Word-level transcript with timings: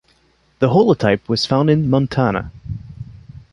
The 0.57 0.69
holotype 0.69 1.29
was 1.29 1.45
found 1.45 1.69
in 1.69 1.87
Montana. 1.87 2.51